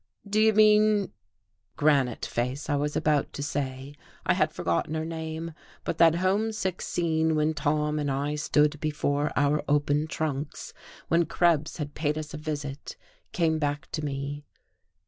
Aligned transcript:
"Do 0.27 0.41
you 0.41 0.51
mean?" 0.51 1.13
"Granite 1.77 2.25
Face," 2.25 2.71
I 2.71 2.75
was 2.75 2.95
about 2.95 3.31
to 3.33 3.43
say. 3.43 3.93
I 4.25 4.33
had 4.33 4.51
forgotten 4.51 4.95
her 4.95 5.05
name, 5.05 5.53
but 5.83 5.99
that 5.99 6.15
homesick 6.15 6.81
scene 6.81 7.35
when 7.35 7.53
Tom 7.53 7.99
and 7.99 8.09
I 8.09 8.33
stood 8.33 8.79
before 8.79 9.31
our 9.35 9.63
open 9.69 10.07
trunks, 10.07 10.73
when 11.07 11.27
Krebs 11.27 11.77
had 11.77 11.93
paid 11.93 12.17
us 12.17 12.33
a 12.33 12.37
visit, 12.37 12.95
came 13.31 13.59
back 13.59 13.91
to 13.91 14.03
me. 14.03 14.43